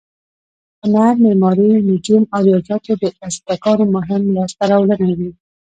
[0.81, 5.31] هنر، معماري، نجوم او ریاضیاتو د ازتکانو مهمې لاسته راوړنې وې.